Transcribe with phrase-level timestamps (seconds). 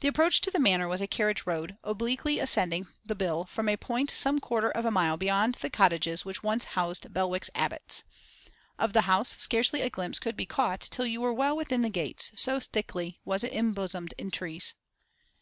[0.00, 3.76] The approach to the Manor was a carriage road, obliquely ascending the bill from a
[3.76, 8.02] point some quarter of a mile beyond the cottages which once housed Belwick's abbots.
[8.78, 11.90] Of the house scarcely a glimpse could be caught till you were well within the
[11.90, 14.72] gates, so thickly was it embosomed in trees.